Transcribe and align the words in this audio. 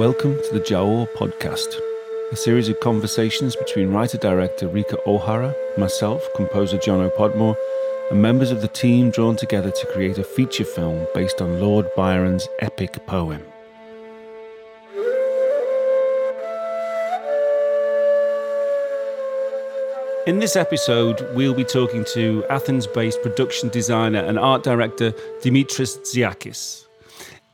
Welcome 0.00 0.40
to 0.44 0.54
the 0.54 0.60
Giaour 0.60 1.06
podcast, 1.12 1.78
a 2.32 2.34
series 2.34 2.70
of 2.70 2.80
conversations 2.80 3.54
between 3.54 3.90
writer 3.90 4.16
director 4.16 4.66
Rika 4.66 4.96
Ohara, 5.06 5.54
myself, 5.76 6.26
composer 6.34 6.78
Jono 6.78 7.14
Podmore, 7.14 7.54
and 8.10 8.22
members 8.22 8.50
of 8.50 8.62
the 8.62 8.68
team 8.68 9.10
drawn 9.10 9.36
together 9.36 9.70
to 9.70 9.86
create 9.88 10.16
a 10.16 10.24
feature 10.24 10.64
film 10.64 11.06
based 11.12 11.42
on 11.42 11.60
Lord 11.60 11.86
Byron's 11.98 12.48
epic 12.60 13.06
poem. 13.06 13.44
In 20.26 20.38
this 20.38 20.56
episode, 20.56 21.20
we'll 21.36 21.52
be 21.52 21.62
talking 21.62 22.06
to 22.14 22.42
Athens 22.48 22.86
based 22.86 23.20
production 23.20 23.68
designer 23.68 24.20
and 24.20 24.38
art 24.38 24.62
director 24.62 25.12
Dimitris 25.42 25.98
Ziakas. 26.06 26.86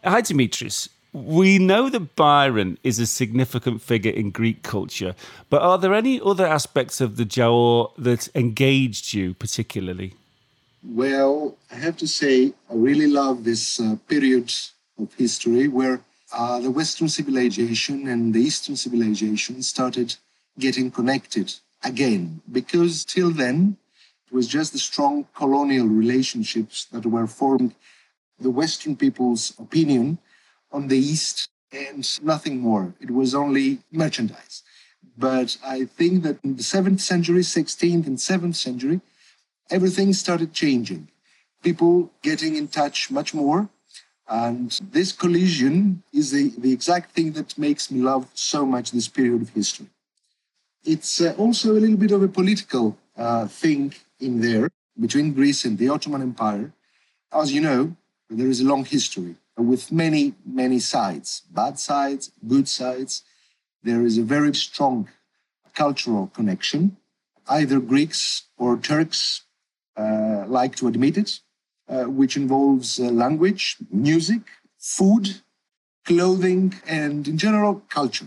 Hi, 0.04 0.22
Dimitris. 0.22 0.90
We 1.16 1.58
know 1.58 1.88
that 1.88 2.14
Byron 2.14 2.76
is 2.82 2.98
a 2.98 3.06
significant 3.06 3.80
figure 3.80 4.12
in 4.12 4.30
Greek 4.30 4.62
culture, 4.62 5.14
but 5.48 5.62
are 5.62 5.78
there 5.78 5.94
any 5.94 6.20
other 6.20 6.46
aspects 6.46 7.00
of 7.00 7.16
the 7.16 7.24
Giaour 7.24 7.92
that 7.96 8.28
engaged 8.34 9.14
you 9.14 9.32
particularly? 9.32 10.12
Well, 10.84 11.56
I 11.72 11.76
have 11.76 11.96
to 11.98 12.06
say, 12.06 12.52
I 12.70 12.74
really 12.74 13.06
love 13.06 13.44
this 13.44 13.80
uh, 13.80 13.96
period 14.06 14.52
of 14.98 15.14
history 15.14 15.68
where 15.68 16.02
uh, 16.34 16.60
the 16.60 16.70
Western 16.70 17.08
civilization 17.08 18.06
and 18.08 18.34
the 18.34 18.42
Eastern 18.42 18.76
civilization 18.76 19.62
started 19.62 20.16
getting 20.58 20.90
connected 20.90 21.54
again, 21.82 22.42
because 22.52 23.06
till 23.06 23.30
then, 23.30 23.78
it 24.26 24.34
was 24.34 24.46
just 24.46 24.74
the 24.74 24.78
strong 24.78 25.26
colonial 25.34 25.86
relationships 25.86 26.84
that 26.92 27.06
were 27.06 27.26
forming 27.26 27.74
the 28.38 28.50
Western 28.50 28.96
people's 28.96 29.54
opinion 29.58 30.18
on 30.76 30.88
the 30.88 30.98
East 30.98 31.48
and 31.72 32.02
nothing 32.22 32.56
more. 32.60 32.94
It 33.00 33.10
was 33.10 33.34
only 33.34 33.78
merchandise. 33.90 34.56
But 35.16 35.56
I 35.64 35.78
think 35.98 36.22
that 36.24 36.36
in 36.44 36.56
the 36.56 36.62
7th 36.62 37.00
century, 37.00 37.40
16th 37.40 38.06
and 38.06 38.18
7th 38.18 38.56
century, 38.56 39.00
everything 39.70 40.12
started 40.12 40.52
changing. 40.52 41.08
People 41.62 42.10
getting 42.22 42.56
in 42.60 42.68
touch 42.68 43.10
much 43.10 43.32
more. 43.32 43.60
And 44.28 44.68
this 44.96 45.10
collision 45.12 46.02
is 46.12 46.26
the, 46.32 46.44
the 46.58 46.72
exact 46.72 47.12
thing 47.12 47.32
that 47.32 47.56
makes 47.56 47.90
me 47.90 48.00
love 48.12 48.24
so 48.34 48.66
much 48.66 48.90
this 48.90 49.08
period 49.08 49.40
of 49.42 49.50
history. 49.60 49.88
It's 50.84 51.20
uh, 51.20 51.34
also 51.38 51.72
a 51.72 51.80
little 51.84 52.00
bit 52.04 52.12
of 52.12 52.22
a 52.22 52.28
political 52.28 52.98
uh, 53.16 53.46
thing 53.46 53.94
in 54.20 54.40
there 54.40 54.68
between 55.00 55.32
Greece 55.32 55.64
and 55.64 55.78
the 55.78 55.88
Ottoman 55.88 56.22
Empire. 56.22 56.72
As 57.32 57.52
you 57.54 57.60
know, 57.60 57.96
there 58.28 58.48
is 58.48 58.60
a 58.60 58.68
long 58.72 58.84
history 58.84 59.36
with 59.56 59.90
many, 59.90 60.34
many 60.44 60.78
sides, 60.78 61.42
bad 61.50 61.78
sides, 61.78 62.30
good 62.46 62.68
sides. 62.68 63.22
There 63.82 64.04
is 64.04 64.18
a 64.18 64.22
very 64.22 64.54
strong 64.54 65.08
cultural 65.74 66.30
connection. 66.34 66.96
Either 67.48 67.80
Greeks 67.80 68.44
or 68.58 68.76
Turks 68.76 69.42
uh, 69.96 70.44
like 70.46 70.76
to 70.76 70.88
admit 70.88 71.16
it, 71.16 71.40
uh, 71.88 72.04
which 72.04 72.36
involves 72.36 72.98
uh, 72.98 73.04
language, 73.04 73.76
music, 73.90 74.40
food, 74.78 75.40
clothing, 76.04 76.74
and 76.86 77.26
in 77.28 77.38
general, 77.38 77.82
culture. 77.88 78.26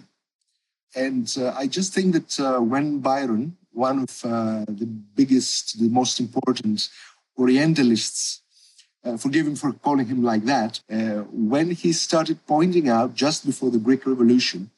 And 0.95 1.31
uh, 1.39 1.53
I 1.55 1.67
just 1.67 1.93
think 1.93 2.13
that 2.13 2.39
uh, 2.39 2.59
when 2.59 2.99
Byron, 2.99 3.57
one 3.71 3.99
of 3.99 4.25
uh, 4.25 4.65
the 4.67 4.87
biggest, 5.15 5.79
the 5.79 5.89
most 5.89 6.19
important 6.19 6.89
Orientalists 7.37 8.41
uh, 9.03 9.17
forgive 9.17 9.47
him 9.47 9.55
for 9.55 9.71
calling 9.71 10.07
him 10.07 10.23
like 10.23 10.45
that, 10.45 10.81
uh, 10.91 11.23
when 11.31 11.71
he 11.71 11.93
started 11.93 12.37
pointing 12.47 12.89
out, 12.89 13.15
just 13.15 13.45
before 13.45 13.71
the 13.71 13.77
Greek 13.77 14.05
Revolution, 14.05 14.69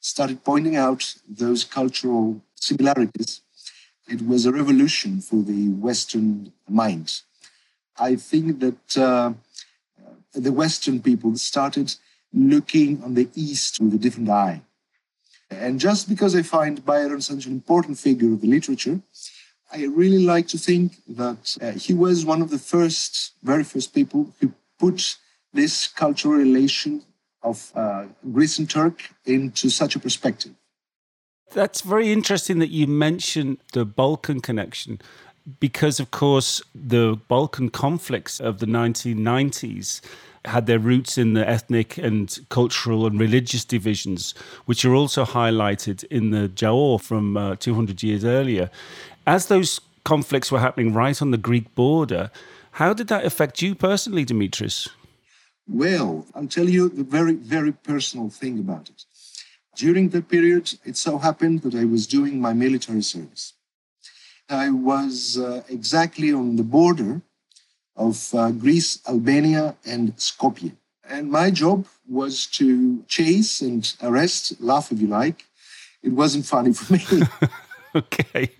started 0.00 0.44
pointing 0.44 0.76
out 0.76 1.14
those 1.28 1.64
cultural 1.64 2.40
similarities, 2.54 3.42
it 4.08 4.26
was 4.26 4.44
a 4.44 4.52
revolution 4.52 5.20
for 5.20 5.36
the 5.36 5.68
Western 5.68 6.52
mind. 6.68 7.20
I 7.98 8.16
think 8.16 8.60
that 8.60 8.98
uh, 8.98 9.32
the 10.32 10.52
Western 10.52 11.00
people 11.00 11.36
started 11.36 11.94
looking 12.32 13.02
on 13.02 13.14
the 13.14 13.28
East 13.34 13.80
with 13.80 13.94
a 13.94 13.98
different 13.98 14.28
eye. 14.28 14.62
And 15.50 15.80
just 15.80 16.08
because 16.08 16.36
I 16.36 16.42
find 16.42 16.84
Byron 16.84 17.20
such 17.20 17.46
an 17.46 17.52
important 17.52 17.98
figure 17.98 18.32
of 18.32 18.40
the 18.40 18.46
literature, 18.46 19.00
I 19.72 19.84
really 19.84 20.24
like 20.24 20.48
to 20.48 20.58
think 20.58 20.96
that 21.08 21.56
uh, 21.60 21.72
he 21.72 21.94
was 21.94 22.24
one 22.24 22.42
of 22.42 22.50
the 22.50 22.58
first, 22.58 23.32
very 23.42 23.64
first 23.64 23.94
people 23.94 24.32
who 24.40 24.52
put 24.78 25.16
this 25.52 25.86
cultural 25.86 26.34
relation 26.34 27.02
of 27.42 27.70
uh, 27.74 28.06
Greece 28.32 28.58
and 28.58 28.68
Turk 28.68 29.10
into 29.24 29.70
such 29.70 29.94
a 29.96 29.98
perspective. 29.98 30.52
That's 31.52 31.80
very 31.80 32.12
interesting 32.12 32.58
that 32.60 32.70
you 32.70 32.86
mentioned 32.86 33.58
the 33.72 33.84
Balkan 33.84 34.40
connection 34.40 35.00
because, 35.58 35.98
of 35.98 36.10
course, 36.10 36.62
the 36.74 37.18
Balkan 37.28 37.70
conflicts 37.70 38.40
of 38.40 38.58
the 38.58 38.66
1990s 38.66 40.00
had 40.44 40.66
their 40.66 40.78
roots 40.78 41.18
in 41.18 41.34
the 41.34 41.46
ethnic 41.48 41.98
and 41.98 42.38
cultural 42.48 43.06
and 43.06 43.20
religious 43.20 43.64
divisions, 43.64 44.32
which 44.66 44.84
are 44.84 44.94
also 44.94 45.24
highlighted 45.24 46.04
in 46.04 46.30
the 46.30 46.48
Giaour 46.48 47.00
from 47.00 47.36
uh, 47.36 47.56
200 47.56 48.02
years 48.02 48.24
earlier. 48.24 48.70
As 49.30 49.46
those 49.46 49.80
conflicts 50.02 50.50
were 50.50 50.58
happening 50.58 50.92
right 50.92 51.22
on 51.22 51.30
the 51.30 51.38
Greek 51.38 51.72
border, 51.76 52.32
how 52.72 52.92
did 52.92 53.06
that 53.06 53.24
affect 53.24 53.62
you 53.62 53.76
personally, 53.76 54.26
Dimitris? 54.26 54.88
Well, 55.68 56.26
I'll 56.34 56.48
tell 56.48 56.68
you 56.68 56.88
the 56.88 57.04
very, 57.04 57.34
very 57.34 57.70
personal 57.70 58.28
thing 58.28 58.58
about 58.58 58.88
it. 58.88 59.04
During 59.76 60.08
that 60.08 60.28
period, 60.28 60.74
it 60.84 60.96
so 60.96 61.18
happened 61.18 61.62
that 61.62 61.76
I 61.76 61.84
was 61.84 62.08
doing 62.08 62.40
my 62.40 62.52
military 62.52 63.02
service. 63.02 63.52
I 64.48 64.70
was 64.70 65.38
uh, 65.38 65.62
exactly 65.68 66.32
on 66.32 66.56
the 66.56 66.64
border 66.64 67.22
of 67.94 68.34
uh, 68.34 68.50
Greece, 68.50 68.98
Albania, 69.08 69.76
and 69.86 70.16
Skopje. 70.16 70.72
And 71.08 71.30
my 71.30 71.52
job 71.52 71.86
was 72.08 72.46
to 72.58 73.04
chase 73.06 73.60
and 73.60 73.82
arrest, 74.02 74.60
laugh 74.60 74.90
if 74.90 75.00
you 75.00 75.06
like. 75.06 75.44
It 76.02 76.14
wasn't 76.14 76.46
funny 76.46 76.72
for 76.72 76.94
me. 76.94 77.28
okay. 77.94 78.50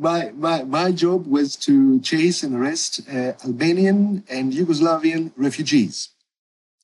My, 0.00 0.30
my, 0.34 0.64
my 0.64 0.92
job 0.92 1.26
was 1.26 1.56
to 1.56 2.00
chase 2.00 2.42
and 2.42 2.56
arrest 2.56 3.02
uh, 3.08 3.32
Albanian 3.44 4.24
and 4.28 4.52
Yugoslavian 4.52 5.32
refugees. 5.36 6.08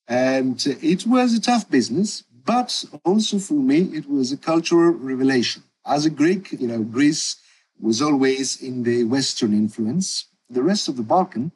And 0.07 0.65
it 0.83 1.07
was 1.07 1.35
a 1.35 1.41
tough 1.41 1.69
business, 1.71 2.23
but 2.45 2.85
also 3.05 3.39
for 3.39 3.55
me, 3.55 3.81
it 3.95 4.09
was 4.09 4.31
a 4.31 4.37
cultural 4.37 4.93
revelation. 4.93 5.63
As 5.85 6.05
a 6.05 6.11
Greek, 6.11 6.53
you 6.53 6.69
know, 6.69 6.83
Greece 6.83 7.37
was 7.81 8.03
always 8.03 8.63
in 8.63 8.83
the 8.83 9.05
Western 9.05 9.53
influence. 9.53 10.27
The 10.49 10.63
rest 10.63 10.87
of 10.89 10.97
the 10.97 11.03
Balkan 11.03 11.53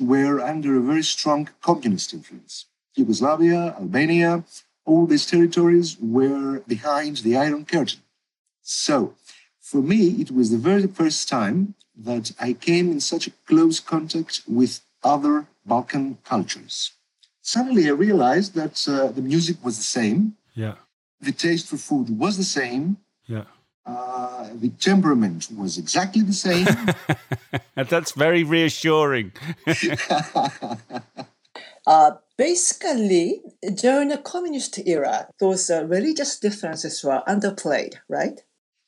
were 0.00 0.40
under 0.40 0.76
a 0.76 0.82
very 0.82 1.04
strong 1.04 1.48
communist 1.62 2.12
influence. 2.12 2.66
Yugoslavia, 2.96 3.74
Albania, 3.78 4.44
all 4.84 5.06
these 5.06 5.26
territories 5.26 5.96
were 6.00 6.60
behind 6.66 7.18
the 7.18 7.36
Iron 7.36 7.64
Curtain. 7.64 8.00
So, 8.62 9.14
for 9.64 9.80
me, 9.80 10.20
it 10.20 10.30
was 10.30 10.50
the 10.50 10.58
very 10.58 10.86
first 10.86 11.26
time 11.26 11.74
that 11.96 12.32
I 12.38 12.52
came 12.52 12.92
in 12.92 13.00
such 13.00 13.26
a 13.26 13.30
close 13.48 13.80
contact 13.80 14.42
with 14.46 14.82
other 15.02 15.46
Balkan 15.64 16.18
cultures. 16.22 16.92
Suddenly, 17.40 17.88
I 17.88 17.92
realized 17.92 18.54
that 18.56 18.86
uh, 18.86 19.08
the 19.08 19.22
music 19.22 19.56
was 19.64 19.78
the 19.78 19.90
same. 20.00 20.36
Yeah. 20.54 20.74
The 21.22 21.32
taste 21.32 21.68
for 21.68 21.78
food 21.78 22.10
was 22.10 22.36
the 22.36 22.44
same. 22.44 22.98
Yeah. 23.26 23.44
Uh, 23.86 24.50
the 24.54 24.68
temperament 24.68 25.48
was 25.56 25.78
exactly 25.78 26.20
the 26.20 26.34
same. 26.34 26.66
And 27.74 27.88
that's 27.94 28.12
very 28.12 28.44
reassuring. 28.44 29.32
uh, 31.86 32.10
basically, 32.36 33.40
during 33.74 34.08
the 34.08 34.18
communist 34.18 34.78
era, 34.86 35.28
those 35.40 35.70
uh, 35.70 35.86
religious 35.86 36.38
differences 36.38 37.02
were 37.02 37.22
underplayed, 37.26 37.94
right? 38.08 38.42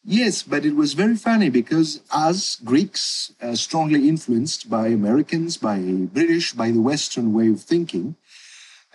Yes, 0.09 0.45
but 0.45 0.65
it 0.65 0.77
was 0.77 0.95
very 0.95 1.17
funny 1.17 1.51
because 1.51 2.01
as 2.15 2.61
Greeks, 2.65 3.33
uh, 3.43 3.57
strongly 3.57 4.09
influenced 4.09 4.71
by 4.71 4.87
Americans, 4.87 5.57
by 5.57 5.81
British, 5.81 6.53
by 6.53 6.71
the 6.71 6.81
Western 6.81 7.33
way 7.33 7.49
of 7.49 7.61
thinking, 7.61 8.15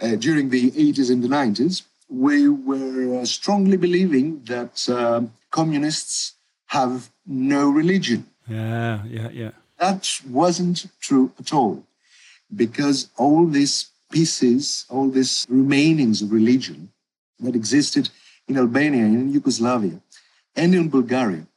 uh, 0.02 0.16
during 0.16 0.50
the 0.50 0.72
80s 0.72 1.12
and 1.12 1.22
the 1.22 1.28
90s, 1.28 1.84
we 2.08 2.48
were 2.48 3.20
uh, 3.20 3.26
strongly 3.26 3.76
believing 3.76 4.42
that 4.46 4.88
uh, 4.88 5.24
communists 5.52 6.36
have 6.68 7.10
no 7.28 7.70
religion. 7.70 8.26
Yeah, 8.48 9.04
yeah, 9.06 9.30
yeah. 9.34 9.52
That 9.80 10.10
wasn't 10.30 10.88
true 11.02 11.34
at 11.38 11.54
all, 11.54 11.84
because 12.56 13.10
all 13.18 13.48
these 13.48 13.88
pieces, 14.14 14.86
all 14.90 15.10
these 15.10 15.46
remainings 15.48 16.22
of 16.22 16.32
religion 16.32 16.90
that 17.42 17.56
existed 17.56 18.10
in 18.48 18.58
Albania 18.58 19.04
and 19.04 19.16
in 19.16 19.34
Yugoslavia 19.34 20.00
and 20.56 20.76
in 20.76 20.90
Bulgaria, 20.90 21.48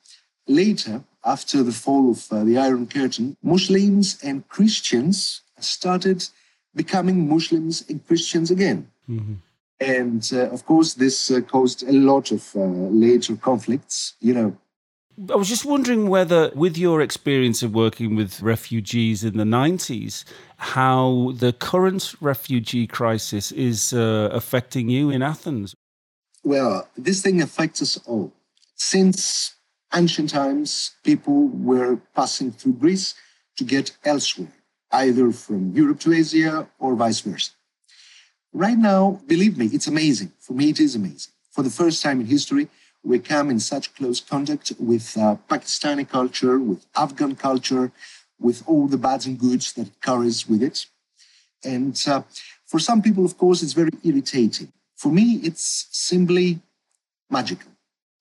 later, 0.47 1.03
after 1.25 1.63
the 1.63 1.73
fall 1.73 2.11
of 2.11 2.27
uh, 2.31 2.45
the 2.45 2.59
Iron 2.59 2.87
Curtain, 2.87 3.37
Muslims 3.43 4.19
and 4.23 4.47
Christians 4.49 5.41
started 5.59 6.29
becoming 6.75 7.29
Muslims 7.29 7.85
and 7.89 8.07
Christians 8.07 8.51
again. 8.51 8.89
Mm-hmm. 9.09 9.35
And 9.81 10.31
uh, 10.33 10.51
of 10.51 10.65
course, 10.67 10.95
this 10.95 11.31
uh, 11.31 11.41
caused 11.41 11.83
a 11.83 11.93
lot 11.93 12.31
of 12.31 12.55
uh, 12.55 12.61
later 12.61 13.37
conflicts, 13.37 14.15
you 14.21 14.35
know. 14.35 14.57
I 15.31 15.37
was 15.37 15.49
just 15.49 15.65
wondering 15.65 16.09
whether, 16.09 16.51
with 16.55 16.77
your 16.77 17.01
experience 17.01 17.63
of 17.63 17.73
working 17.73 18.17
with 18.17 18.43
refugees 18.43 19.23
in 19.23 19.37
the 19.37 19.45
90s, 19.45 20.25
how 20.57 21.33
the 21.37 21.53
current 21.53 22.15
refugee 22.21 22.89
crisis 22.89 23.53
is 23.53 23.93
uh, 23.93 24.29
affecting 24.33 24.89
you 24.89 25.11
in 25.11 25.23
Athens. 25.23 25.75
Well, 26.43 26.89
this 26.97 27.23
thing 27.23 27.41
affects 27.41 27.81
us 27.81 27.97
all. 28.07 28.33
Since 28.93 29.55
ancient 29.95 30.29
times, 30.29 30.91
people 31.03 31.49
were 31.49 31.97
passing 32.15 32.53
through 32.53 32.75
Greece 32.75 33.15
to 33.57 33.65
get 33.65 33.97
elsewhere, 34.05 34.53
either 34.93 35.33
from 35.33 35.73
Europe 35.73 36.01
to 36.01 36.13
Asia 36.13 36.69
or 36.79 36.95
vice 36.95 37.21
versa. 37.21 37.53
Right 38.53 38.77
now, 38.77 39.23
believe 39.27 39.57
me, 39.57 39.71
it's 39.73 39.87
amazing. 39.87 40.33
For 40.39 40.53
me, 40.53 40.69
it 40.69 40.81
is 40.81 40.95
amazing. 40.95 41.33
For 41.51 41.63
the 41.63 41.71
first 41.71 42.03
time 42.03 42.21
in 42.21 42.27
history, 42.27 42.69
we 43.03 43.19
come 43.21 43.49
in 43.49 43.59
such 43.59 43.95
close 43.95 44.21
contact 44.21 44.75
with 44.79 45.17
uh, 45.17 45.37
Pakistani 45.49 46.07
culture, 46.07 46.59
with 46.59 46.85
Afghan 46.95 47.37
culture, 47.37 47.91
with 48.39 48.63
all 48.67 48.87
the 48.87 48.99
bads 48.99 49.25
and 49.25 49.39
goods 49.39 49.73
that 49.73 49.87
it 49.87 50.01
carries 50.03 50.47
with 50.47 50.63
it. 50.63 50.85
And 51.65 51.99
uh, 52.07 52.23
for 52.67 52.79
some 52.79 53.01
people, 53.01 53.25
of 53.25 53.39
course, 53.39 53.63
it's 53.63 53.73
very 53.73 53.97
irritating. 54.05 54.71
For 54.95 55.11
me, 55.11 55.41
it's 55.43 55.89
simply 55.91 56.61
magical. 57.31 57.74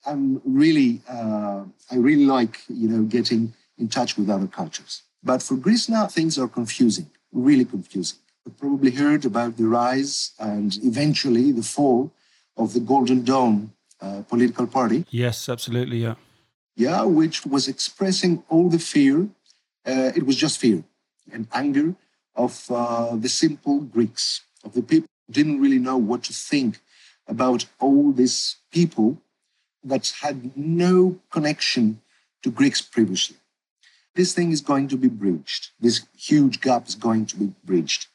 I'm 0.05 0.41
really, 0.45 1.01
uh, 1.09 1.63
I 1.91 1.95
really 1.95 2.25
like, 2.25 2.59
you 2.67 2.89
know, 2.89 3.03
getting 3.03 3.53
in 3.77 3.88
touch 3.88 4.17
with 4.17 4.29
other 4.29 4.47
cultures. 4.47 5.03
But 5.23 5.41
for 5.41 5.55
Greece 5.55 5.88
now, 5.88 6.07
things 6.07 6.38
are 6.38 6.47
confusing, 6.47 7.09
really 7.31 7.65
confusing. 7.65 8.19
You've 8.45 8.57
probably 8.57 8.91
heard 8.91 9.25
about 9.25 9.57
the 9.57 9.65
rise 9.65 10.31
and 10.38 10.77
eventually 10.83 11.51
the 11.51 11.63
fall 11.63 12.11
of 12.57 12.73
the 12.73 12.81
Golden 12.81 13.23
Dawn 13.23 13.71
uh, 14.01 14.23
political 14.23 14.67
party. 14.67 15.05
Yes, 15.09 15.47
absolutely, 15.47 16.00
yeah. 16.00 16.15
Yeah, 16.75 17.03
which 17.03 17.45
was 17.45 17.67
expressing 17.67 18.44
all 18.49 18.69
the 18.69 18.79
fear. 18.79 19.29
Uh, 19.85 20.11
it 20.15 20.25
was 20.25 20.35
just 20.35 20.59
fear 20.59 20.83
and 21.31 21.47
anger 21.53 21.95
of 22.35 22.65
uh, 22.69 23.15
the 23.15 23.29
simple 23.29 23.79
Greeks, 23.79 24.41
of 24.63 24.73
the 24.73 24.81
people 24.81 25.07
who 25.27 25.33
didn't 25.33 25.61
really 25.61 25.79
know 25.79 25.97
what 25.97 26.23
to 26.23 26.33
think 26.33 26.79
about 27.27 27.65
all 27.79 28.11
these 28.11 28.57
people 28.71 29.21
that 29.83 30.13
had 30.21 30.56
no 30.57 31.19
connection 31.31 32.01
to 32.44 32.51
Greeks 32.51 32.81
previously. 32.81 33.38
This 34.15 34.33
thing 34.33 34.51
is 34.51 34.62
going 34.62 34.88
to 34.89 34.97
be 34.97 35.07
bridged. 35.07 35.69
This 35.80 36.06
huge 36.15 36.62
gap 36.62 36.88
is 36.88 36.95
going 36.95 37.25
to 37.27 37.38
be 37.38 37.53
bridged. 37.63 38.07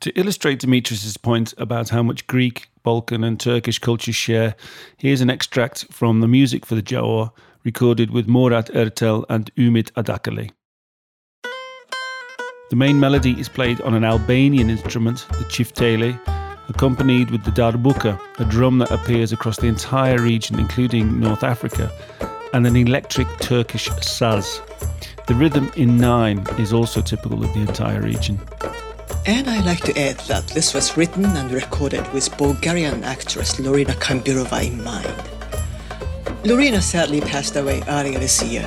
To 0.00 0.10
illustrate 0.18 0.60
Dimitris's 0.60 1.16
point 1.18 1.52
about 1.58 1.90
how 1.90 2.02
much 2.02 2.26
Greek, 2.26 2.68
Balkan, 2.82 3.22
and 3.22 3.38
Turkish 3.38 3.78
cultures 3.78 4.16
share, 4.16 4.56
here's 4.96 5.20
an 5.20 5.28
extract 5.28 5.92
from 5.92 6.20
the 6.20 6.28
music 6.28 6.64
for 6.64 6.74
the 6.74 6.82
Giaour, 6.82 7.30
recorded 7.64 8.10
with 8.10 8.26
Murat 8.26 8.68
Ertel 8.68 9.24
and 9.28 9.54
Umit 9.56 9.92
Adakale. 9.92 10.50
The 12.70 12.76
main 12.76 12.98
melody 12.98 13.38
is 13.38 13.48
played 13.48 13.80
on 13.82 13.94
an 13.94 14.04
Albanian 14.04 14.70
instrument, 14.70 15.26
the 15.32 15.44
chiftele, 15.44 16.18
accompanied 16.70 17.30
with 17.30 17.44
the 17.44 17.50
darbuka, 17.50 18.18
a 18.38 18.44
drum 18.44 18.78
that 18.78 18.90
appears 18.90 19.32
across 19.32 19.58
the 19.58 19.66
entire 19.66 20.18
region, 20.22 20.58
including 20.58 21.20
North 21.20 21.44
Africa, 21.44 21.90
and 22.54 22.66
an 22.66 22.76
electric 22.76 23.28
Turkish 23.40 23.88
saz. 23.90 24.62
The 25.26 25.34
rhythm 25.34 25.70
in 25.76 25.98
nine 25.98 26.46
is 26.58 26.72
also 26.72 27.02
typical 27.02 27.44
of 27.44 27.52
the 27.52 27.60
entire 27.60 28.00
region. 28.00 28.40
And 29.26 29.50
I 29.50 29.60
like 29.60 29.80
to 29.84 29.98
add 30.00 30.18
that 30.20 30.46
this 30.48 30.72
was 30.72 30.96
written 30.96 31.24
and 31.24 31.52
recorded 31.52 32.10
with 32.12 32.34
Bulgarian 32.38 33.04
actress 33.04 33.60
Lorina 33.60 33.92
Kamburova 33.92 34.66
in 34.66 34.82
mind. 34.82 35.14
Lorina 36.44 36.80
sadly 36.80 37.20
passed 37.20 37.56
away 37.56 37.82
earlier 37.88 38.18
this 38.18 38.42
year, 38.42 38.64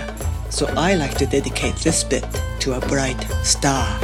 so 0.50 0.67
I 0.77 0.94
like 0.94 1.17
to 1.17 1.25
dedicate 1.25 1.75
this 1.77 2.03
bit 2.03 2.25
to 2.59 2.73
a 2.73 2.79
bright 2.81 3.19
star. 3.44 4.00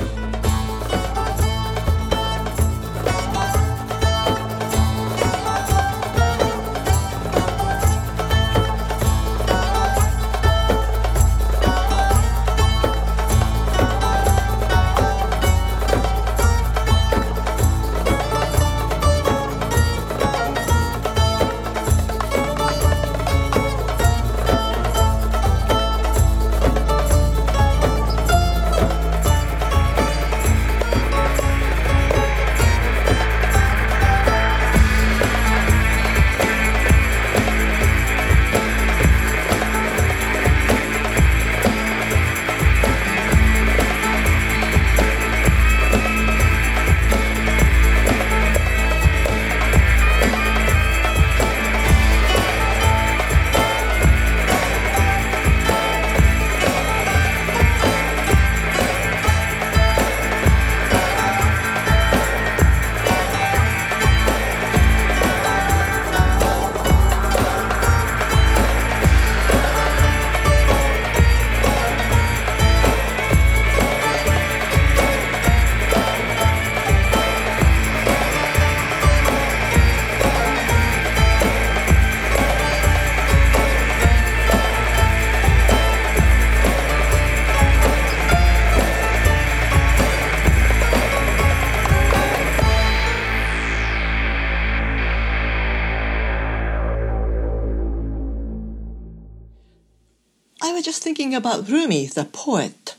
Thinking 101.09 101.33
about 101.33 101.67
Rumi, 101.67 102.05
the 102.05 102.23
poet, 102.23 102.93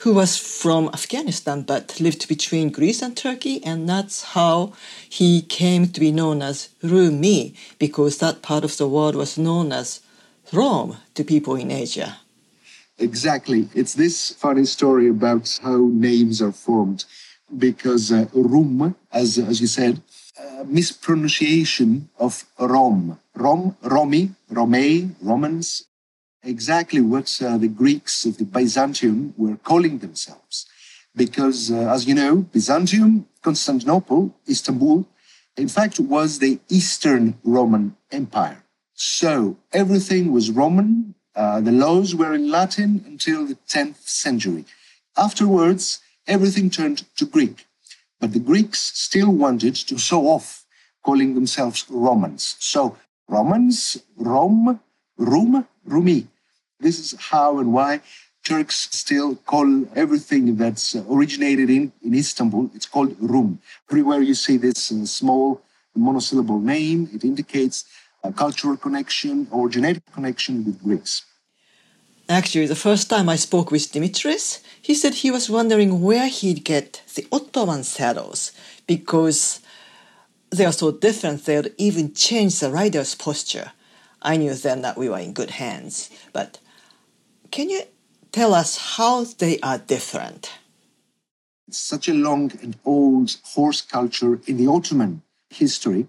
who 0.00 0.12
was 0.12 0.36
from 0.36 0.90
Afghanistan 0.92 1.62
but 1.62 1.98
lived 1.98 2.28
between 2.28 2.68
Greece 2.68 3.00
and 3.00 3.16
Turkey, 3.16 3.64
and 3.64 3.88
that's 3.88 4.34
how 4.36 4.74
he 5.08 5.40
came 5.40 5.88
to 5.88 5.98
be 5.98 6.12
known 6.12 6.42
as 6.42 6.68
Rumi, 6.82 7.54
because 7.78 8.18
that 8.18 8.42
part 8.42 8.62
of 8.62 8.76
the 8.76 8.86
world 8.86 9.16
was 9.16 9.38
known 9.38 9.72
as 9.72 10.00
Rome 10.52 10.98
to 11.14 11.24
people 11.24 11.56
in 11.56 11.70
Asia. 11.70 12.18
Exactly. 12.98 13.70
It's 13.74 13.94
this 13.94 14.32
funny 14.32 14.66
story 14.66 15.08
about 15.08 15.58
how 15.62 15.78
names 15.90 16.42
are 16.42 16.52
formed, 16.52 17.06
because 17.56 18.12
uh, 18.12 18.26
Rum, 18.34 18.94
as, 19.10 19.38
as 19.38 19.62
you 19.62 19.66
said, 19.66 20.02
uh, 20.38 20.64
mispronunciation 20.66 22.10
of 22.18 22.44
Rom. 22.58 23.18
Rom, 23.34 23.74
Romi, 23.82 24.32
Romei, 24.52 25.10
Romans, 25.22 25.86
exactly 26.46 27.00
what 27.00 27.40
uh, 27.42 27.58
the 27.58 27.68
Greeks 27.68 28.24
of 28.24 28.38
the 28.38 28.44
Byzantium 28.44 29.34
were 29.36 29.56
calling 29.56 29.98
themselves. 29.98 30.66
Because, 31.14 31.70
uh, 31.70 31.92
as 31.92 32.06
you 32.06 32.14
know, 32.14 32.36
Byzantium, 32.36 33.26
Constantinople, 33.42 34.34
Istanbul, 34.48 35.06
in 35.56 35.68
fact, 35.68 35.98
was 35.98 36.38
the 36.38 36.60
Eastern 36.68 37.38
Roman 37.42 37.96
Empire. 38.10 38.62
So 38.94 39.56
everything 39.72 40.32
was 40.32 40.50
Roman. 40.50 41.14
Uh, 41.34 41.60
the 41.60 41.72
laws 41.72 42.14
were 42.14 42.34
in 42.34 42.50
Latin 42.50 43.02
until 43.06 43.46
the 43.46 43.58
10th 43.68 44.06
century. 44.08 44.64
Afterwards, 45.16 46.00
everything 46.26 46.70
turned 46.70 47.04
to 47.16 47.24
Greek. 47.24 47.66
But 48.20 48.32
the 48.32 48.38
Greeks 48.38 48.78
still 48.94 49.30
wanted 49.30 49.74
to 49.74 49.98
show 49.98 50.26
off, 50.26 50.64
calling 51.02 51.34
themselves 51.34 51.86
Romans. 51.88 52.56
So 52.58 52.96
Romans, 53.28 54.02
Rome, 54.16 54.80
Rum, 55.18 55.66
Rumi. 55.84 56.28
This 56.80 56.98
is 56.98 57.18
how 57.18 57.58
and 57.58 57.72
why 57.72 58.00
Turks 58.44 58.88
still 58.92 59.34
call 59.34 59.86
everything 59.96 60.56
that's 60.56 60.94
originated 60.94 61.68
in, 61.68 61.92
in 62.02 62.14
Istanbul, 62.14 62.70
it's 62.74 62.86
called 62.86 63.16
Rum. 63.18 63.58
Everywhere 63.90 64.20
you 64.20 64.34
see 64.34 64.56
this 64.56 64.92
uh, 64.92 65.04
small 65.04 65.62
monosyllable 65.96 66.60
name, 66.60 67.10
it 67.12 67.24
indicates 67.24 67.84
a 68.22 68.32
cultural 68.32 68.76
connection 68.76 69.48
or 69.50 69.68
genetic 69.68 70.04
connection 70.12 70.64
with 70.64 70.80
Greeks. 70.82 71.24
Actually, 72.28 72.66
the 72.66 72.76
first 72.76 73.08
time 73.08 73.28
I 73.28 73.36
spoke 73.36 73.70
with 73.70 73.92
Dimitris, 73.92 74.60
he 74.80 74.94
said 74.94 75.14
he 75.14 75.30
was 75.30 75.50
wondering 75.50 76.02
where 76.02 76.28
he'd 76.28 76.64
get 76.64 77.02
the 77.14 77.26
Ottoman 77.32 77.82
saddles 77.84 78.52
because 78.86 79.60
they 80.50 80.64
are 80.64 80.72
so 80.72 80.92
different 80.92 81.44
they 81.44 81.56
would 81.56 81.74
even 81.78 82.14
change 82.14 82.60
the 82.60 82.70
rider's 82.70 83.14
posture. 83.14 83.72
I 84.22 84.36
knew 84.36 84.54
then 84.54 84.82
that 84.82 84.96
we 84.96 85.08
were 85.08 85.18
in 85.18 85.32
good 85.32 85.50
hands. 85.50 86.10
But 86.32 86.58
can 87.50 87.70
you 87.70 87.82
tell 88.32 88.54
us 88.54 88.96
how 88.96 89.24
they 89.24 89.58
are 89.60 89.78
different? 89.78 90.52
It's 91.68 91.78
such 91.78 92.08
a 92.08 92.14
long 92.14 92.52
and 92.62 92.76
old 92.84 93.36
horse 93.44 93.80
culture 93.80 94.40
in 94.46 94.56
the 94.56 94.68
Ottoman 94.68 95.22
history. 95.50 96.08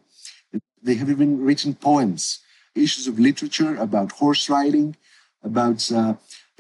They 0.84 0.96
have 0.96 1.10
even 1.10 1.44
written 1.44 1.74
poems, 1.74 2.40
issues 2.76 3.08
of 3.08 3.20
literature 3.20 3.76
about 3.76 4.12
horse 4.14 4.50
riding, 4.50 4.96
about 5.44 5.92
uh, 5.92 6.14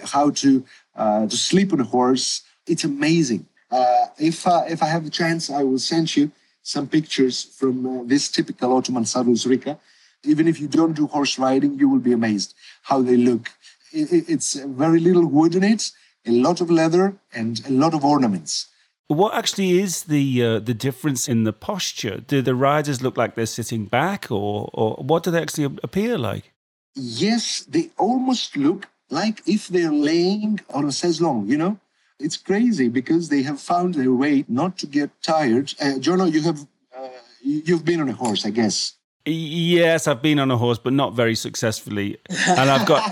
how 0.03 0.31
to 0.31 0.65
uh, 0.95 1.27
to 1.27 1.37
sleep 1.37 1.71
on 1.73 1.79
a 1.79 1.83
horse. 1.83 2.41
It's 2.65 2.83
amazing. 2.83 3.45
Uh, 3.69 4.07
if 4.17 4.47
uh, 4.47 4.63
if 4.67 4.81
I 4.81 4.87
have 4.87 5.03
the 5.03 5.09
chance, 5.09 5.49
I 5.49 5.63
will 5.63 5.79
send 5.79 6.15
you 6.15 6.31
some 6.63 6.87
pictures 6.87 7.43
from 7.43 7.85
uh, 7.85 8.03
this 8.03 8.29
typical 8.29 8.75
Ottoman 8.75 9.05
saddles, 9.05 9.45
Rika. 9.45 9.79
Even 10.23 10.47
if 10.47 10.59
you 10.59 10.67
don't 10.67 10.93
do 10.93 11.07
horse 11.07 11.37
riding, 11.37 11.77
you 11.79 11.87
will 11.87 11.99
be 11.99 12.11
amazed 12.11 12.55
how 12.81 13.01
they 13.01 13.15
look. 13.15 13.51
It, 13.91 14.29
it's 14.29 14.53
very 14.53 14.99
little 14.99 15.25
wood 15.25 15.55
in 15.55 15.63
it, 15.63 15.91
a 16.25 16.31
lot 16.31 16.61
of 16.61 16.69
leather, 16.69 17.15
and 17.33 17.65
a 17.67 17.71
lot 17.71 17.93
of 17.93 18.03
ornaments. 18.03 18.67
What 19.07 19.33
actually 19.33 19.79
is 19.79 20.03
the 20.03 20.43
uh, 20.43 20.59
the 20.59 20.73
difference 20.73 21.29
in 21.29 21.45
the 21.45 21.53
posture? 21.53 22.17
Do 22.17 22.41
the 22.41 22.55
riders 22.55 23.01
look 23.01 23.15
like 23.15 23.35
they're 23.35 23.45
sitting 23.45 23.85
back, 23.85 24.29
or 24.29 24.69
or 24.73 24.95
what 24.95 25.23
do 25.23 25.31
they 25.31 25.41
actually 25.41 25.77
appear 25.81 26.17
like? 26.17 26.51
Yes, 26.93 27.61
they 27.61 27.91
almost 27.97 28.57
look 28.57 28.89
like 29.09 29.41
if 29.45 29.69
they're 29.69 29.93
laying 29.93 30.59
on 30.73 30.83
a 30.83 30.87
chaiselong. 30.87 31.47
You 31.47 31.57
know, 31.57 31.79
it's 32.19 32.35
crazy 32.35 32.89
because 32.89 33.29
they 33.29 33.43
have 33.43 33.61
found 33.61 33.95
their 33.95 34.11
way 34.11 34.43
not 34.49 34.77
to 34.79 34.87
get 34.87 35.09
tired. 35.21 35.73
Uh, 35.79 35.99
Jono, 35.99 36.29
you 36.29 36.41
have 36.41 36.67
uh, 36.93 37.07
you've 37.41 37.85
been 37.85 38.01
on 38.01 38.09
a 38.09 38.13
horse, 38.13 38.45
I 38.45 38.49
guess. 38.49 38.96
Yes, 39.29 40.07
I've 40.07 40.21
been 40.21 40.39
on 40.39 40.51
a 40.51 40.57
horse, 40.57 40.79
but 40.79 40.93
not 40.93 41.13
very 41.13 41.35
successfully. 41.35 42.17
And 42.47 42.69
I've 42.69 42.87
got 42.87 43.03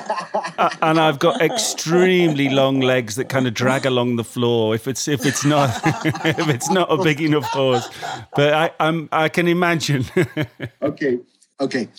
and 0.81 0.97
I've 0.97 1.19
got 1.19 1.41
extremely 1.41 2.49
long 2.49 2.79
legs 2.79 3.15
that 3.15 3.27
kind 3.27 3.47
of 3.47 3.53
drag 3.53 3.85
along 3.85 4.15
the 4.15 4.23
floor. 4.23 4.73
If 4.73 4.87
it's 4.87 5.09
if 5.09 5.25
it's 5.25 5.43
not 5.43 5.69
if 6.25 6.47
it's 6.47 6.69
not 6.69 6.89
a 6.89 7.03
big 7.03 7.19
enough 7.19 7.43
horse, 7.43 7.89
but 8.33 8.53
I 8.53 8.71
I'm 8.79 9.09
I 9.11 9.27
can 9.27 9.49
imagine. 9.49 10.05
okay, 10.81 11.19
okay. 11.59 11.89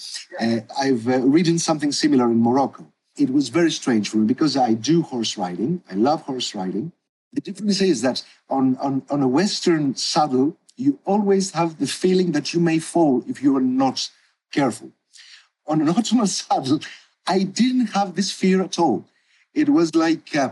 Uh, 0.40 0.60
I've 0.80 1.06
uh, 1.06 1.18
ridden 1.20 1.58
something 1.58 1.92
similar 1.92 2.24
in 2.24 2.42
Morocco. 2.42 2.86
It 3.18 3.30
was 3.30 3.50
very 3.50 3.70
strange 3.70 4.08
for 4.08 4.16
me 4.16 4.26
because 4.26 4.56
I 4.56 4.72
do 4.72 5.02
horse 5.02 5.36
riding. 5.36 5.82
I 5.90 5.94
love 5.94 6.22
horse 6.22 6.54
riding. 6.54 6.92
The 7.34 7.42
difference 7.42 7.82
is 7.82 8.00
that 8.00 8.22
on 8.48 8.78
on 8.78 9.02
on 9.10 9.20
a 9.20 9.28
Western 9.28 9.94
saddle 9.94 10.56
you 10.76 10.98
always 11.04 11.52
have 11.52 11.78
the 11.78 11.86
feeling 11.86 12.32
that 12.32 12.52
you 12.52 12.60
may 12.60 12.78
fall 12.78 13.24
if 13.26 13.42
you 13.42 13.56
are 13.56 13.62
not 13.62 14.10
careful. 14.52 14.92
On 15.66 15.80
an 15.80 15.88
Ottoman 15.96 16.26
saddle, 16.26 16.80
I 17.26 17.42
didn't 17.42 17.88
have 17.88 18.14
this 18.14 18.30
fear 18.30 18.62
at 18.62 18.78
all. 18.78 19.04
It 19.54 19.70
was 19.70 19.94
like 19.94 20.36
uh, 20.36 20.50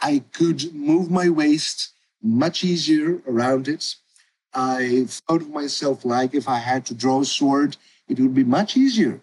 I 0.00 0.24
could 0.32 0.74
move 0.74 1.10
my 1.10 1.28
waist 1.28 1.92
much 2.22 2.62
easier 2.62 3.20
around 3.26 3.66
it. 3.66 3.96
I 4.54 5.06
thought 5.08 5.40
of 5.40 5.50
myself 5.50 6.04
like 6.04 6.34
if 6.34 6.48
I 6.48 6.58
had 6.58 6.84
to 6.86 6.94
draw 6.94 7.22
a 7.22 7.24
sword, 7.24 7.76
it 8.08 8.20
would 8.20 8.34
be 8.34 8.44
much 8.44 8.76
easier. 8.76 9.20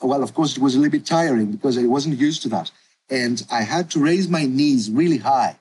Well, 0.00 0.22
of 0.22 0.32
course, 0.32 0.56
it 0.56 0.62
was 0.62 0.74
a 0.74 0.78
little 0.78 0.92
bit 0.92 1.04
tiring 1.04 1.52
because 1.52 1.76
I 1.76 1.84
wasn't 1.84 2.18
used 2.18 2.42
to 2.42 2.48
that. 2.48 2.70
And 3.10 3.44
I 3.50 3.62
had 3.62 3.90
to 3.90 4.00
raise 4.00 4.28
my 4.28 4.46
knees 4.46 4.90
really 4.90 5.18
high. 5.18 5.58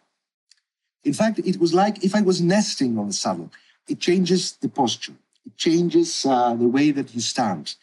In 1.03 1.13
fact, 1.13 1.39
it 1.39 1.59
was 1.59 1.73
like 1.73 2.03
if 2.05 2.15
I 2.15 2.21
was 2.21 2.41
nesting 2.41 2.97
on 2.97 3.07
the 3.07 3.13
saddle 3.13 3.51
it 3.89 3.99
changes 3.99 4.53
the 4.53 4.69
posture. 4.69 5.13
It 5.45 5.57
changes 5.57 6.25
uh, 6.25 6.53
the 6.53 6.67
way 6.67 6.91
that 6.91 7.13
you 7.13 7.21
stand. 7.21 7.75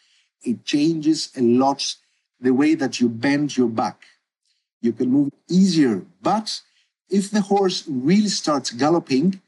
It 0.43 0.63
changes 0.65 1.31
a 1.35 1.41
lot 1.41 1.95
the 2.39 2.53
way 2.53 2.75
that 2.75 2.99
you 2.99 3.09
bend 3.09 3.57
your 3.57 3.67
back. 3.67 4.05
You 4.81 4.93
can 4.93 5.09
move 5.09 5.31
easier. 5.49 6.03
But 6.21 6.61
if 7.09 7.31
the 7.31 7.41
horse 7.41 7.83
really 7.87 8.29
starts 8.29 8.69
galloping, 8.71 9.41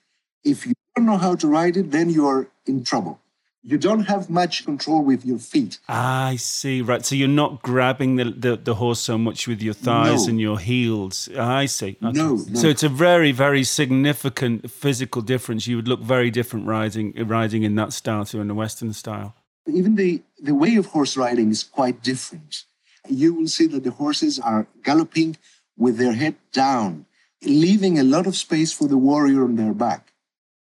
if 0.44 0.66
you 0.66 0.74
don't 0.96 1.06
know 1.06 1.18
how 1.18 1.36
to 1.36 1.48
ride 1.48 1.78
it, 1.78 1.92
then 1.92 2.10
you're 2.10 2.48
in 2.66 2.84
trouble 2.84 3.20
you 3.64 3.78
don't 3.78 4.06
have 4.06 4.30
much 4.30 4.64
control 4.64 5.04
with 5.04 5.26
your 5.26 5.38
feet. 5.38 5.80
I 5.88 6.38
see. 6.38 6.82
Right. 6.82 7.06
So 7.06 7.16
you're 7.16 7.28
not 7.28 7.62
grabbing 7.62 8.16
the, 8.16 8.26
the, 8.26 8.56
the 8.56 8.76
horse 8.76 9.00
so 9.00 9.18
much 9.18 9.48
with 9.48 9.62
your 9.62 9.74
thighs 9.74 10.26
no. 10.26 10.30
and 10.30 10.42
your 10.42 10.60
heels. 10.60 11.28
I 11.38 11.66
see. 11.66 11.98
Okay. 12.02 12.12
No, 12.18 12.36
no, 12.36 12.38
So 12.38 12.68
it's 12.68 12.84
a 12.84 12.90
very, 12.90 13.32
very 13.32 13.64
significant 13.64 14.72
physical 14.72 15.22
difference. 15.22 15.68
You 15.68 15.76
would 15.76 15.88
look 15.88 16.02
very 16.02 16.32
different 16.32 16.68
riding 16.68 17.14
riding 17.28 17.64
in 17.64 17.76
that 17.76 17.92
style 17.92 18.26
to 18.26 18.40
in 18.40 18.48
the 18.48 18.56
Western 18.56 18.94
style. 18.94 19.36
Even 19.68 19.96
the, 19.96 20.22
the 20.42 20.56
way 20.56 20.76
of 20.78 20.88
horse 20.88 21.18
riding 21.18 21.52
is 21.52 21.64
quite 21.64 22.02
different. 22.02 22.64
You 23.08 23.34
will 23.34 23.48
see 23.48 23.68
that 23.68 23.84
the 23.84 23.92
horses 23.92 24.40
are 24.40 24.68
galloping 24.84 25.38
with 25.78 25.98
their 25.98 26.14
head 26.14 26.36
down, 26.54 27.06
leaving 27.44 28.00
a 28.00 28.04
lot 28.04 28.26
of 28.26 28.36
space 28.36 28.72
for 28.72 28.88
the 28.88 28.98
warrior 28.98 29.44
on 29.44 29.58
their 29.58 29.74
back 29.74 30.09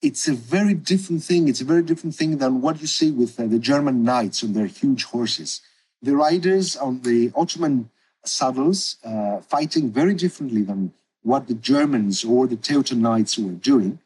it's 0.00 0.28
a 0.28 0.34
very 0.34 0.74
different 0.74 1.22
thing. 1.24 1.48
It's 1.48 1.60
a 1.60 1.64
very 1.64 1.82
different 1.82 2.14
thing 2.14 2.38
than 2.38 2.60
what 2.60 2.80
you 2.80 2.86
see 2.86 3.10
with 3.10 3.38
uh, 3.38 3.46
the 3.46 3.58
German 3.58 4.04
knights 4.04 4.44
on 4.44 4.52
their 4.52 4.66
huge 4.66 5.04
horses. 5.04 5.60
The 6.02 6.14
riders 6.14 6.76
on 6.76 7.02
the 7.02 7.32
Ottoman 7.34 7.90
saddles 8.24 8.96
uh, 9.04 9.40
fighting 9.40 9.90
very 9.90 10.14
differently 10.14 10.62
than 10.62 10.92
what 11.22 11.48
the 11.48 11.54
Germans 11.54 12.24
or 12.24 12.46
the 12.46 12.56
Teuton 12.56 12.98
knights 12.98 13.38
were 13.38 13.52
doing. 13.52 13.98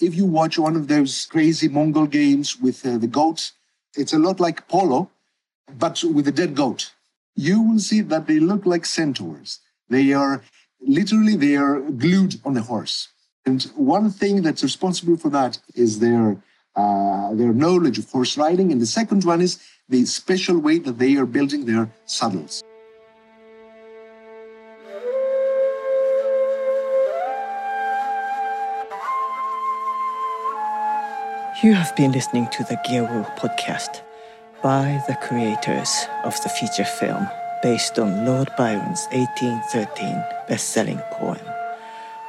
If 0.00 0.14
you 0.14 0.26
watch 0.26 0.58
one 0.58 0.76
of 0.76 0.88
those 0.88 1.26
crazy 1.26 1.68
Mongol 1.68 2.06
games 2.06 2.58
with 2.58 2.86
uh, 2.86 2.98
the 2.98 3.06
goats, 3.06 3.52
it's 3.96 4.12
a 4.12 4.18
lot 4.18 4.40
like 4.40 4.68
polo, 4.68 5.10
but 5.78 6.02
with 6.04 6.28
a 6.28 6.32
dead 6.32 6.54
goat. 6.54 6.92
You 7.34 7.62
will 7.62 7.78
see 7.78 8.00
that 8.02 8.26
they 8.26 8.38
look 8.38 8.64
like 8.66 8.86
centaurs. 8.86 9.60
They 9.88 10.12
are 10.12 10.42
literally 10.80 11.36
they 11.36 11.56
are 11.56 11.80
glued 11.80 12.40
on 12.44 12.54
the 12.54 12.62
horse. 12.62 13.08
And 13.44 13.62
one 13.74 14.10
thing 14.10 14.42
that's 14.42 14.62
responsible 14.62 15.16
for 15.16 15.30
that 15.30 15.58
is 15.74 15.98
their 15.98 16.36
uh, 16.74 17.34
their 17.34 17.52
knowledge 17.52 17.98
of 17.98 18.10
horse 18.10 18.38
riding, 18.38 18.72
and 18.72 18.80
the 18.80 18.86
second 18.86 19.24
one 19.24 19.42
is 19.42 19.58
the 19.90 20.06
special 20.06 20.58
way 20.58 20.78
that 20.78 20.98
they 20.98 21.16
are 21.16 21.26
building 21.26 21.66
their 21.66 21.92
saddles. 22.06 22.62
You 31.62 31.74
have 31.74 31.94
been 31.94 32.12
listening 32.12 32.48
to 32.52 32.64
the 32.64 32.76
Giaour 32.88 33.24
podcast 33.36 34.00
by 34.62 35.02
the 35.06 35.14
creators 35.16 36.06
of 36.24 36.34
the 36.42 36.48
feature 36.48 36.84
film 36.84 37.28
based 37.62 37.98
on 37.98 38.24
Lord 38.24 38.50
Byron's 38.56 39.06
1813 39.12 40.24
best-selling 40.48 40.98
poem. 41.12 41.51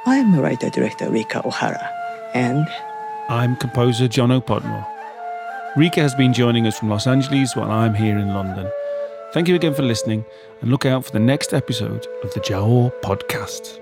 I 0.06 0.16
am 0.16 0.38
writer 0.38 0.68
director 0.68 1.10
Rika 1.10 1.40
Ohara, 1.40 1.90
and 2.34 2.68
I'm 3.30 3.56
composer 3.56 4.06
Jono 4.06 4.44
Podmore. 4.44 4.86
Rika 5.76 6.02
has 6.02 6.14
been 6.14 6.34
joining 6.34 6.66
us 6.66 6.78
from 6.78 6.90
Los 6.90 7.06
Angeles 7.06 7.56
while 7.56 7.70
I'm 7.70 7.94
here 7.94 8.18
in 8.18 8.34
London. 8.34 8.70
Thank 9.32 9.48
you 9.48 9.54
again 9.54 9.72
for 9.72 9.82
listening, 9.82 10.26
and 10.60 10.70
look 10.70 10.84
out 10.84 11.06
for 11.06 11.12
the 11.12 11.20
next 11.20 11.54
episode 11.54 12.06
of 12.22 12.34
the 12.34 12.40
Giaour 12.40 12.92
podcast. 13.00 13.80